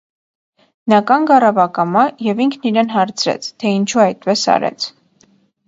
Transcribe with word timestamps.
Նա 0.93 1.01
կանգ 1.11 1.33
առավ 1.35 1.59
պկամա 1.65 2.07
և 2.29 2.41
ինքն 2.47 2.67
իրեն 2.71 2.91
հարցրեց, 2.95 3.47
թե 3.61 3.77
ինչո՞ւ 3.83 4.05
այդպես 4.09 4.49
արեց. 4.59 4.91